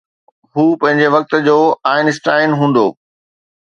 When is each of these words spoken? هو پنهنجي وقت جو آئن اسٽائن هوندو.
هو 0.53 0.65
پنهنجي 0.81 1.07
وقت 1.15 1.31
جو 1.47 1.59
آئن 1.93 2.05
اسٽائن 2.11 2.51
هوندو. 2.59 2.87